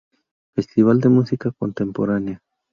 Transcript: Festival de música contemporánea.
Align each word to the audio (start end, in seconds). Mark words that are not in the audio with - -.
Festival 0.55 0.99
de 0.99 1.09
música 1.09 1.51
contemporánea. 1.51 2.41